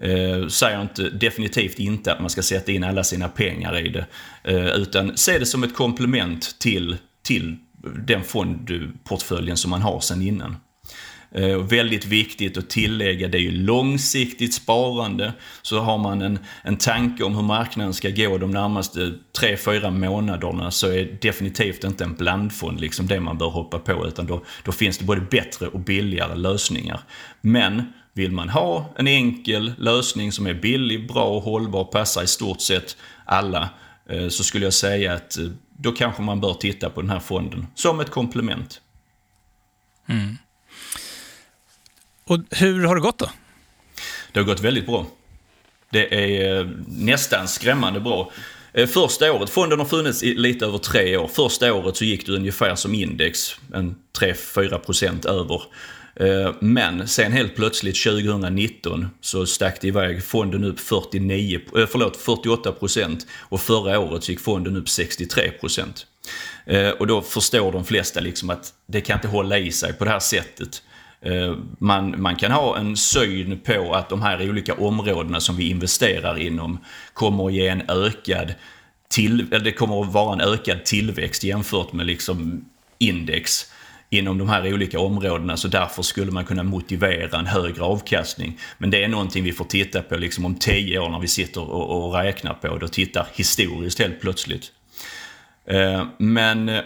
Eh, 0.02 0.48
säger 0.48 0.82
inte, 0.82 1.10
definitivt 1.10 1.78
inte 1.78 2.12
att 2.12 2.20
man 2.20 2.30
ska 2.30 2.42
sätta 2.42 2.72
in 2.72 2.84
alla 2.84 3.04
sina 3.04 3.28
pengar 3.28 3.86
i 3.86 3.88
det. 3.88 4.06
Eh, 4.44 4.66
utan 4.66 5.16
se 5.16 5.38
det 5.38 5.46
som 5.46 5.64
ett 5.64 5.74
komplement 5.74 6.58
till, 6.58 6.96
till 7.22 7.56
den 7.88 8.24
fondportföljen 8.24 9.56
som 9.56 9.70
man 9.70 9.82
har 9.82 10.00
sedan 10.00 10.22
innan. 10.22 10.56
Eh, 11.32 11.58
väldigt 11.58 12.06
viktigt 12.06 12.56
att 12.56 12.70
tillägga, 12.70 13.28
det 13.28 13.38
är 13.38 13.42
ju 13.42 13.50
långsiktigt 13.50 14.54
sparande. 14.54 15.32
Så 15.62 15.78
har 15.78 15.98
man 15.98 16.22
en, 16.22 16.38
en 16.62 16.76
tanke 16.76 17.24
om 17.24 17.36
hur 17.36 17.42
marknaden 17.42 17.94
ska 17.94 18.10
gå 18.10 18.38
de 18.38 18.50
närmaste 18.50 19.12
3-4 19.40 19.90
månaderna 19.90 20.70
så 20.70 20.86
är 20.86 21.18
definitivt 21.22 21.84
inte 21.84 22.04
en 22.04 22.14
blandfond 22.14 22.80
liksom 22.80 23.06
det 23.06 23.20
man 23.20 23.38
bör 23.38 23.48
hoppa 23.48 23.78
på 23.78 24.06
utan 24.06 24.26
då, 24.26 24.44
då 24.64 24.72
finns 24.72 24.98
det 24.98 25.04
både 25.04 25.20
bättre 25.20 25.66
och 25.66 25.80
billigare 25.80 26.34
lösningar. 26.34 27.00
Men 27.40 27.82
vill 28.12 28.32
man 28.32 28.48
ha 28.48 28.94
en 28.96 29.08
enkel 29.08 29.72
lösning 29.78 30.32
som 30.32 30.46
är 30.46 30.54
billig, 30.54 31.08
bra 31.08 31.24
och 31.24 31.42
hållbar, 31.42 31.84
passar 31.84 32.22
i 32.22 32.26
stort 32.26 32.60
sett 32.60 32.96
alla 33.24 33.68
eh, 34.08 34.28
så 34.28 34.44
skulle 34.44 34.66
jag 34.66 34.74
säga 34.74 35.12
att 35.12 35.38
eh, 35.38 35.44
då 35.80 35.92
kanske 35.92 36.22
man 36.22 36.40
bör 36.40 36.54
titta 36.54 36.90
på 36.90 37.00
den 37.00 37.10
här 37.10 37.20
fonden 37.20 37.66
som 37.74 38.00
ett 38.00 38.10
komplement. 38.10 38.80
Mm. 40.06 40.38
Och 42.24 42.38
hur 42.50 42.84
har 42.84 42.94
det 42.94 43.00
gått 43.00 43.18
då? 43.18 43.30
Det 44.32 44.40
har 44.40 44.46
gått 44.46 44.60
väldigt 44.60 44.86
bra. 44.86 45.06
Det 45.90 46.14
är 46.14 46.60
eh, 46.60 46.66
nästan 46.86 47.48
skrämmande 47.48 48.00
bra. 48.00 48.30
Eh, 48.72 48.86
första 48.86 49.32
året, 49.32 49.50
fonden 49.50 49.78
har 49.78 49.86
funnits 49.86 50.22
i 50.22 50.34
lite 50.34 50.66
över 50.66 50.78
tre 50.78 51.16
år. 51.16 51.28
Första 51.28 51.74
året 51.74 51.96
så 51.96 52.04
gick 52.04 52.26
det 52.26 52.32
ungefär 52.32 52.74
som 52.74 52.94
index, 52.94 53.54
en 53.74 53.96
3-4% 54.20 55.28
över. 55.28 55.62
Eh, 56.20 56.54
men 56.60 57.08
sen 57.08 57.32
helt 57.32 57.56
plötsligt 57.56 58.02
2019 58.02 59.08
så 59.20 59.46
stack 59.46 59.80
det 59.80 59.88
iväg 59.88 60.24
fonden 60.24 60.64
upp 60.64 60.80
49, 60.80 61.60
eh, 61.76 61.86
förlåt, 61.86 62.16
48 62.16 62.72
procent 62.72 63.26
och 63.38 63.60
förra 63.60 63.98
året 63.98 64.24
så 64.24 64.32
gick 64.32 64.40
fonden 64.40 64.76
upp 64.76 64.88
63 64.88 65.50
procent. 65.50 66.06
Eh, 66.66 66.90
och 66.90 67.06
då 67.06 67.22
förstår 67.22 67.72
de 67.72 67.84
flesta 67.84 68.20
liksom 68.20 68.50
att 68.50 68.72
det 68.86 69.00
kan 69.00 69.16
inte 69.16 69.28
hålla 69.28 69.58
i 69.58 69.72
sig 69.72 69.92
på 69.92 70.04
det 70.04 70.10
här 70.10 70.20
sättet. 70.20 70.82
Man, 71.78 72.22
man 72.22 72.36
kan 72.36 72.52
ha 72.52 72.78
en 72.78 72.96
syn 72.96 73.60
på 73.64 73.94
att 73.94 74.08
de 74.08 74.22
här 74.22 74.48
olika 74.48 74.74
områdena 74.74 75.40
som 75.40 75.56
vi 75.56 75.70
investerar 75.70 76.38
inom 76.38 76.78
kommer 77.12 77.46
att 77.46 77.52
ge 77.52 77.68
en 77.68 77.82
ökad 77.88 78.54
till, 79.08 79.46
eller 79.50 79.64
det 79.64 79.72
kommer 79.72 80.02
att 80.02 80.12
vara 80.12 80.32
en 80.32 80.40
ökad 80.40 80.84
tillväxt 80.84 81.44
jämfört 81.44 81.92
med 81.92 82.06
liksom 82.06 82.64
index 82.98 83.66
inom 84.10 84.38
de 84.38 84.48
här 84.48 84.72
olika 84.74 85.00
områdena 85.00 85.56
så 85.56 85.68
därför 85.68 86.02
skulle 86.02 86.32
man 86.32 86.44
kunna 86.44 86.62
motivera 86.62 87.38
en 87.38 87.46
högre 87.46 87.82
avkastning. 87.82 88.58
Men 88.78 88.90
det 88.90 89.04
är 89.04 89.08
någonting 89.08 89.44
vi 89.44 89.52
får 89.52 89.64
titta 89.64 90.02
på 90.02 90.16
liksom 90.16 90.44
om 90.44 90.54
tio 90.54 90.98
år 90.98 91.08
när 91.08 91.20
vi 91.20 91.28
sitter 91.28 91.70
och, 91.70 92.06
och 92.06 92.14
räknar 92.14 92.54
på 92.54 92.78
det 92.78 92.84
och 92.84 92.92
tittar 92.92 93.26
historiskt 93.34 93.98
helt 93.98 94.20
plötsligt. 94.20 94.72
Eh, 95.66 96.06
men 96.18 96.68
eh, 96.68 96.80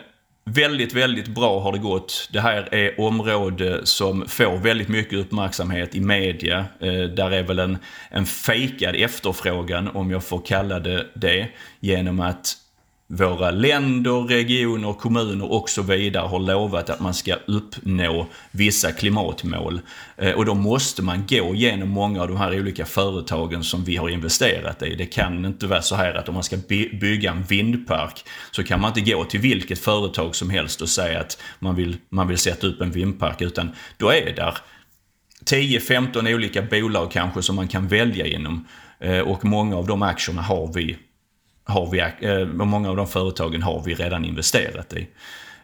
väldigt, 0.45 0.93
väldigt 0.93 1.29
bra 1.29 1.61
har 1.61 1.73
det 1.73 1.79
gått. 1.79 2.29
Det 2.33 2.41
här 2.41 2.75
är 2.75 3.01
område 3.01 3.87
som 3.87 4.29
får 4.29 4.57
väldigt 4.59 4.89
mycket 4.89 5.19
uppmärksamhet 5.19 5.95
i 5.95 6.01
media. 6.01 6.67
Eh, 6.81 7.03
där 7.03 7.31
är 7.31 7.43
väl 7.43 7.59
en, 7.59 7.79
en 8.11 8.27
fejkad 8.27 8.95
efterfrågan, 8.95 9.89
om 9.89 10.11
jag 10.11 10.25
får 10.25 10.43
kalla 10.47 10.81
det 10.81 11.07
det, 11.15 11.49
genom 11.81 12.21
att 12.21 12.57
våra 13.15 13.51
länder, 13.51 14.29
regioner, 14.29 14.93
kommuner 14.93 15.53
och 15.53 15.71
så 15.71 15.83
vidare 15.83 16.27
har 16.27 16.39
lovat 16.39 16.91
att 16.91 17.01
man 17.01 17.15
ska 17.15 17.35
uppnå 17.47 18.27
vissa 18.51 18.93
klimatmål. 18.93 19.81
Eh, 20.17 20.33
och 20.33 20.45
då 20.45 20.55
måste 20.55 21.03
man 21.03 21.27
gå 21.29 21.55
igenom 21.55 21.89
många 21.89 22.23
av 22.23 22.29
de 22.29 22.37
här 22.37 22.61
olika 22.61 22.85
företagen 22.85 23.65
som 23.65 23.85
vi 23.85 23.97
har 23.97 24.09
investerat 24.09 24.83
i. 24.83 24.95
Det 24.95 25.07
kan 25.07 25.45
inte 25.45 25.67
vara 25.67 25.83
så 25.83 25.95
här 25.97 26.15
att 26.15 26.29
om 26.29 26.35
man 26.35 26.43
ska 26.43 26.57
bygga 27.01 27.31
en 27.31 27.43
vindpark 27.43 28.25
så 28.51 28.65
kan 28.65 28.81
man 28.81 28.99
inte 28.99 29.13
gå 29.13 29.25
till 29.25 29.41
vilket 29.41 29.79
företag 29.79 30.37
som 30.37 30.51
helst 30.51 30.83
och 30.83 30.89
säga 30.89 31.21
att 31.21 31.43
man 31.59 31.75
vill, 31.75 31.97
man 32.09 32.29
vill 32.29 32.39
sätta 32.39 32.67
upp 32.67 32.81
en 32.81 32.91
vindpark 32.91 33.43
utan 33.43 33.71
då 33.97 34.13
är 34.13 34.37
där 34.37 34.59
10-15 35.45 36.35
olika 36.35 36.63
bolag 36.63 37.11
kanske 37.11 37.43
som 37.43 37.57
man 37.57 37.69
kan 37.69 37.89
välja 37.89 38.27
inom. 38.27 38.67
Eh, 39.01 39.21
och 39.21 39.45
många 39.45 39.77
av 39.77 39.87
de 39.87 40.03
aktierna 40.03 40.43
har 40.43 40.73
vi 40.75 40.97
har 41.65 41.91
vi, 41.91 42.01
eh, 42.01 42.61
och 42.61 42.67
många 42.67 42.91
av 42.91 42.97
de 42.97 43.09
företagen 43.09 43.63
har 43.63 43.83
vi 43.83 43.95
redan 43.95 44.25
investerat 44.25 44.93
i. 44.93 45.09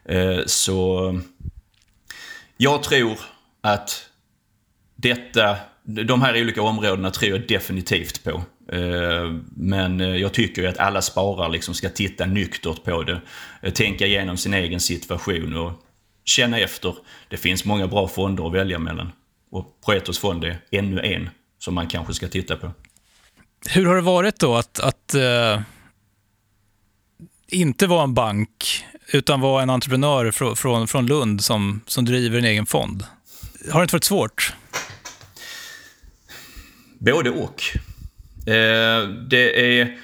Eh, 0.04 0.38
så 0.46 1.20
jag 2.56 2.82
tror 2.82 3.18
att 3.60 4.06
detta, 4.96 5.56
de 5.82 6.22
här 6.22 6.40
olika 6.40 6.62
områdena 6.62 7.10
tror 7.10 7.30
jag 7.30 7.48
definitivt 7.48 8.24
på. 8.24 8.42
Eh, 8.72 9.32
men 9.56 10.00
jag 10.00 10.32
tycker 10.32 10.62
ju 10.62 10.68
att 10.68 10.78
alla 10.78 11.02
sparare 11.02 11.52
liksom 11.52 11.74
ska 11.74 11.88
titta 11.88 12.26
nyktert 12.26 12.84
på 12.84 13.02
det. 13.02 13.20
Tänka 13.70 14.06
igenom 14.06 14.36
sin 14.36 14.54
egen 14.54 14.80
situation 14.80 15.56
och 15.56 15.72
känna 16.24 16.58
efter. 16.58 16.94
Det 17.28 17.36
finns 17.36 17.64
många 17.64 17.86
bra 17.86 18.08
fonder 18.08 18.46
att 18.46 18.52
välja 18.52 18.78
mellan. 18.78 19.12
Och 19.50 19.80
Proetos 19.84 20.18
fond 20.18 20.44
är 20.44 20.58
ännu 20.70 21.00
en 21.00 21.30
som 21.58 21.74
man 21.74 21.86
kanske 21.86 22.14
ska 22.14 22.28
titta 22.28 22.56
på. 22.56 22.70
Hur 23.70 23.86
har 23.86 23.94
det 23.94 24.02
varit 24.02 24.38
då 24.38 24.56
att, 24.56 24.80
att 24.80 25.14
inte 27.48 27.86
var 27.86 28.04
en 28.04 28.14
bank, 28.14 28.84
utan 29.12 29.40
var 29.40 29.62
en 29.62 29.70
entreprenör 29.70 30.30
från, 30.30 30.56
från, 30.56 30.88
från 30.88 31.06
Lund 31.06 31.44
som, 31.44 31.80
som 31.86 32.04
driver 32.04 32.38
en 32.38 32.44
egen 32.44 32.66
fond. 32.66 33.04
Har 33.72 33.80
det 33.80 33.84
inte 33.84 33.94
varit 33.94 34.04
svårt? 34.04 34.52
Både 36.98 37.30
och. 37.30 37.62
Eh, 38.46 39.08
det 39.08 39.78
är... 39.80 39.98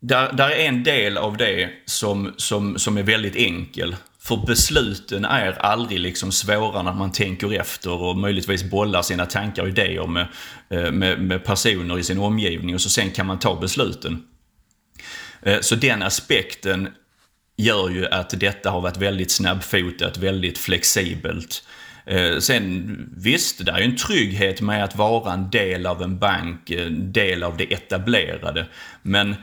Där, 0.00 0.32
där 0.32 0.50
är 0.50 0.68
en 0.68 0.84
del 0.84 1.18
av 1.18 1.36
det 1.36 1.70
som, 1.86 2.34
som, 2.36 2.78
som 2.78 2.98
är 2.98 3.02
väldigt 3.02 3.36
enkel. 3.36 3.96
För 4.20 4.46
besluten 4.46 5.24
är 5.24 5.52
aldrig 5.52 6.00
liksom 6.00 6.32
svåra 6.32 6.82
när 6.82 6.92
man 6.92 7.12
tänker 7.12 7.60
efter 7.60 7.90
och 7.90 8.16
möjligtvis 8.16 8.70
bollar 8.70 9.02
sina 9.02 9.26
tankar 9.26 9.62
och 9.62 9.68
idéer 9.68 10.06
med, 10.06 10.26
eh, 10.70 10.92
med, 10.92 11.22
med 11.22 11.44
personer 11.44 11.98
i 11.98 12.02
sin 12.02 12.18
omgivning 12.18 12.74
och 12.74 12.80
så 12.80 12.90
sen 12.90 13.10
kan 13.10 13.26
man 13.26 13.38
ta 13.38 13.60
besluten. 13.60 14.24
Eh, 15.42 15.60
så 15.60 15.74
den 15.74 16.02
aspekten 16.02 16.88
gör 17.56 17.88
ju 17.90 18.06
att 18.06 18.40
detta 18.40 18.70
har 18.70 18.80
varit 18.80 18.96
väldigt 18.96 19.30
snabbfotat, 19.30 20.16
väldigt 20.16 20.58
flexibelt. 20.58 21.64
Eh, 22.06 22.38
sen 22.38 23.14
visst, 23.16 23.66
det 23.66 23.72
är 23.72 23.78
ju 23.78 23.84
en 23.84 23.96
trygghet 23.96 24.60
med 24.60 24.84
att 24.84 24.96
vara 24.96 25.32
en 25.32 25.50
del 25.50 25.86
av 25.86 26.02
en 26.02 26.18
bank, 26.18 26.70
en 26.70 27.12
del 27.12 27.42
av 27.42 27.56
det 27.56 27.72
etablerade. 27.72 28.66
Men 29.02 29.34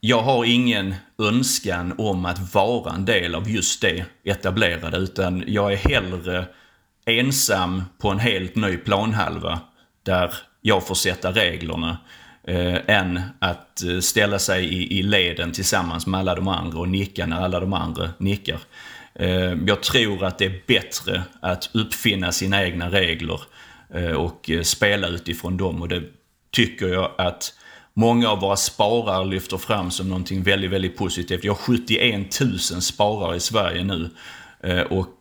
jag 0.00 0.22
har 0.22 0.44
ingen 0.44 0.94
önskan 1.18 1.94
om 1.98 2.24
att 2.24 2.54
vara 2.54 2.94
en 2.94 3.04
del 3.04 3.34
av 3.34 3.50
just 3.50 3.80
det 3.82 4.04
etablerade 4.24 4.96
utan 4.96 5.44
jag 5.46 5.72
är 5.72 5.76
hellre 5.76 6.46
ensam 7.06 7.84
på 7.98 8.08
en 8.08 8.18
helt 8.18 8.56
ny 8.56 8.76
planhalva 8.76 9.60
där 10.02 10.34
jag 10.60 10.86
får 10.86 10.94
sätta 10.94 11.32
reglerna 11.32 11.98
eh, 12.48 12.96
än 12.96 13.20
att 13.38 13.82
eh, 13.82 14.00
ställa 14.00 14.38
sig 14.38 14.64
i, 14.64 14.98
i 14.98 15.02
leden 15.02 15.52
tillsammans 15.52 16.06
med 16.06 16.20
alla 16.20 16.34
de 16.34 16.48
andra 16.48 16.78
och 16.78 16.88
nicka 16.88 17.26
när 17.26 17.40
alla 17.40 17.60
de 17.60 17.72
andra 17.72 18.10
nickar. 18.18 18.58
Eh, 19.14 19.54
jag 19.66 19.82
tror 19.82 20.24
att 20.24 20.38
det 20.38 20.44
är 20.44 20.62
bättre 20.66 21.22
att 21.40 21.70
uppfinna 21.72 22.32
sina 22.32 22.64
egna 22.64 22.90
regler 22.90 23.40
eh, 23.94 24.12
och 24.12 24.50
eh, 24.50 24.62
spela 24.62 25.08
utifrån 25.08 25.56
dem 25.56 25.82
och 25.82 25.88
det 25.88 26.02
tycker 26.50 26.88
jag 26.88 27.10
att 27.18 27.54
många 27.94 28.28
av 28.28 28.40
våra 28.40 28.56
sparare 28.56 29.24
lyfter 29.24 29.56
fram 29.56 29.90
som 29.90 30.08
någonting 30.08 30.42
väldigt, 30.42 30.70
väldigt 30.70 30.96
positivt. 30.96 31.44
Vi 31.44 31.48
har 31.48 31.54
71 31.54 32.40
000 32.40 32.58
sparare 32.58 33.36
i 33.36 33.40
Sverige 33.40 33.84
nu 33.84 34.10
eh, 34.60 34.80
och 34.80 35.14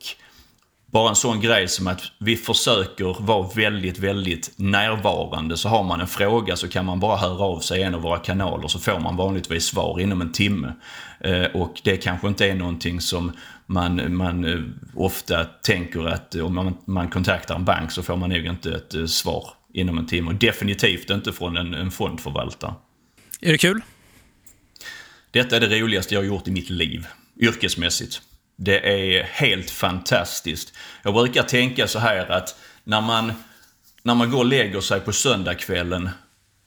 bara 0.98 1.10
en 1.10 1.16
sån 1.16 1.42
grej 1.42 1.68
som 1.68 1.88
att 1.88 2.02
vi 2.18 2.36
försöker 2.36 3.22
vara 3.22 3.50
väldigt, 3.56 4.00
väldigt 4.00 4.54
närvarande. 4.56 5.58
Så 5.58 5.70
har 5.70 5.84
man 5.84 6.02
en 6.02 6.08
fråga 6.08 6.56
så 6.56 6.68
kan 6.68 6.86
man 6.86 7.00
bara 7.00 7.18
höra 7.18 7.44
av 7.44 7.60
sig 7.60 7.80
i 7.80 7.84
en 7.84 7.96
av 7.96 8.02
våra 8.02 8.20
kanaler 8.20 8.68
så 8.68 8.80
får 8.80 9.00
man 9.00 9.16
vanligtvis 9.16 9.66
svar 9.66 10.00
inom 10.00 10.22
en 10.22 10.32
timme. 10.32 10.74
Eh, 11.20 11.44
och 11.44 11.82
det 11.84 11.98
kanske 11.98 12.28
inte 12.28 12.46
är 12.46 12.56
någonting 12.56 13.02
som 13.02 13.32
man, 13.66 14.16
man 14.16 14.46
eh, 14.46 14.60
ofta 14.96 15.46
tänker 15.46 16.08
att 16.08 16.36
om 16.36 16.56
man, 16.56 16.78
man 16.86 17.10
kontaktar 17.10 17.56
en 17.56 17.66
bank 17.66 17.92
så 17.92 18.04
får 18.04 18.16
man 18.16 18.30
nog 18.30 18.46
inte 18.46 18.72
ett 18.72 18.94
eh, 18.94 19.06
svar 19.06 19.50
inom 19.74 19.98
en 19.98 20.06
timme. 20.06 20.32
Och 20.32 20.36
definitivt 20.36 21.10
inte 21.10 21.34
från 21.34 21.58
en, 21.58 21.74
en 21.74 21.92
fondförvaltare. 21.92 22.74
Är 23.42 23.52
det 23.52 23.58
kul? 23.58 23.82
Detta 25.32 25.56
är 25.56 25.60
det 25.60 25.80
roligaste 25.80 26.14
jag 26.14 26.22
har 26.22 26.26
gjort 26.26 26.48
i 26.48 26.52
mitt 26.52 26.70
liv, 26.70 27.08
yrkesmässigt. 27.40 28.22
Det 28.58 28.80
är 28.90 29.24
helt 29.24 29.70
fantastiskt. 29.70 30.74
Jag 31.04 31.14
brukar 31.14 31.44
tänka 31.44 31.88
så 31.88 32.00
här 32.00 32.32
att 32.32 32.60
när 32.84 33.02
man, 33.02 33.34
när 34.04 34.16
man 34.16 34.32
går 34.32 34.40
och 34.40 34.46
lägger 34.46 34.82
sig 34.82 35.00
på 35.00 35.14
söndagskvällen 35.14 36.10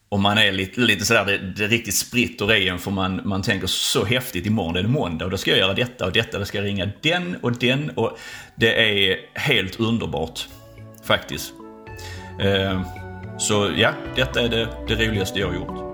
och 0.09 0.21
man 0.21 0.39
är 0.39 0.53
lite, 0.53 0.81
lite 0.81 1.05
sådär, 1.05 1.25
det, 1.25 1.39
det 1.39 1.67
riktigt 1.67 1.95
spritter 1.95 2.55
i 2.55 2.69
en 2.69 2.79
för 2.79 2.91
man, 2.91 3.21
man 3.25 3.43
tänker 3.43 3.67
så 3.67 4.05
häftigt, 4.05 4.47
imorgon 4.47 4.77
är 4.77 4.83
det 4.83 4.89
måndag 4.89 5.25
och 5.25 5.31
då 5.31 5.37
ska 5.37 5.51
jag 5.51 5.59
göra 5.59 5.75
detta 5.75 6.07
och 6.07 6.13
detta, 6.13 6.39
då 6.39 6.45
ska 6.45 6.59
jag 6.59 6.65
ringa 6.65 6.91
den 7.01 7.37
och 7.43 7.53
den 7.53 7.91
och 7.91 8.19
det 8.55 9.09
är 9.11 9.17
helt 9.35 9.81
underbart. 9.81 10.47
Faktiskt. 11.05 11.53
Eh, 12.41 12.83
så 13.39 13.71
ja, 13.77 13.93
detta 14.17 14.41
är 14.41 14.49
det, 14.49 14.69
det 14.89 14.95
roligaste 14.95 15.39
jag 15.39 15.47
har 15.47 15.55
gjort. 15.55 15.90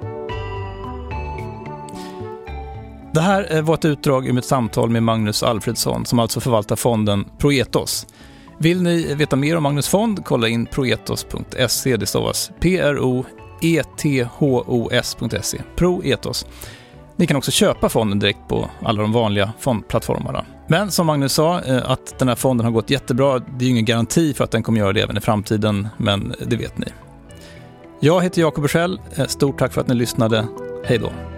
Det 3.17 3.23
här 3.23 3.57
eh, 3.57 3.63
var 3.63 3.75
ett 3.75 3.85
utdrag 3.85 4.27
ur 4.27 4.33
mitt 4.33 4.45
samtal 4.45 4.91
med 4.91 5.03
Magnus 5.03 5.43
Alfredsson 5.43 6.07
som 6.07 6.19
alltså 6.19 6.41
förvaltar 6.41 6.77
fonden 6.77 7.25
Proetos. 7.39 8.07
Vill 8.59 8.83
ni 8.83 9.15
veta 9.15 9.37
mer 9.37 9.57
om 9.57 9.63
Magnus 9.63 9.89
fond, 9.89 10.25
kolla 10.25 10.49
in 10.49 10.67
proetos.se. 10.67 11.97
Det 11.97 12.07
stavas 12.07 12.51
P-R-O-E-T-H-O-S.se. 12.61 13.23
Proetos. 15.77 16.47
Ni 17.17 17.27
kan 17.27 17.37
också 17.37 17.51
köpa 17.51 17.89
fonden 17.89 18.19
direkt 18.19 18.49
på 18.49 18.71
alla 18.83 19.03
de 19.03 19.13
vanliga 19.13 19.53
fondplattformarna. 19.59 20.45
Men 20.69 20.91
som 20.91 21.07
Magnus 21.07 21.33
sa, 21.33 21.61
eh, 21.61 21.91
att 21.91 22.19
den 22.19 22.29
här 22.29 22.35
fonden 22.35 22.65
har 22.65 22.73
gått 22.73 22.91
jättebra, 22.91 23.39
det 23.39 23.65
är 23.65 23.67
ju 23.67 23.71
ingen 23.71 23.85
garanti 23.85 24.35
för 24.35 24.45
att 24.45 24.51
den 24.51 24.63
kommer 24.63 24.79
göra 24.79 24.93
det 24.93 25.03
även 25.03 25.17
i 25.17 25.21
framtiden, 25.21 25.89
men 25.97 26.35
det 26.47 26.57
vet 26.57 26.79
ni. 26.79 26.87
Jag 28.01 28.23
heter 28.23 28.41
Jakob 28.41 28.63
Bursell. 28.63 29.01
Eh, 29.15 29.27
stort 29.27 29.59
tack 29.59 29.73
för 29.73 29.81
att 29.81 29.89
ni 29.89 29.95
lyssnade. 29.95 30.47
Hej 30.85 30.99
då! 30.99 31.36